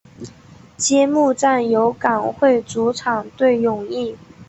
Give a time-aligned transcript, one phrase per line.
[0.77, 4.17] 揭幕战由港会主场对永义。